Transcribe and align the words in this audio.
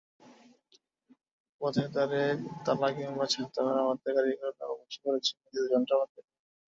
পথের 1.61 1.87
ধারে 1.95 2.23
তালা 2.65 2.89
কিংবা 2.95 3.25
ছাতা 3.25 3.59
মেরামতের 3.65 4.11
কারিগরেরাও 4.15 4.73
বসে 4.79 4.99
পড়েছেন 5.03 5.35
নিজেদের 5.41 5.71
যন্ত্রপাতি 5.73 6.17
নিয়ে। 6.17 6.39